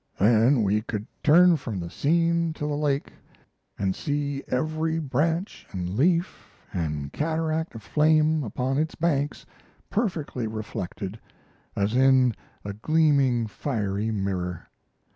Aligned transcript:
Then 0.17 0.63
we 0.63 0.81
could 0.81 1.05
turn 1.21 1.57
from 1.57 1.79
the 1.79 1.91
scene 1.91 2.53
to 2.53 2.61
the 2.65 2.73
lake, 2.75 3.13
and 3.77 3.95
see 3.95 4.43
every 4.47 4.97
branch 4.97 5.67
and 5.71 5.87
leaf 5.95 6.65
and 6.73 7.13
cataract 7.13 7.75
of 7.75 7.83
flame 7.83 8.43
upon 8.43 8.79
its 8.79 8.95
banks 8.95 9.45
perfectly 9.91 10.47
reflected, 10.47 11.19
as 11.75 11.95
in 11.95 12.33
a 12.65 12.73
gleaming, 12.73 13.45
fiery 13.45 14.09
mirror. 14.09 14.67